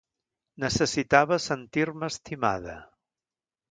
[0.63, 2.79] Necessitava sentir-me estimada.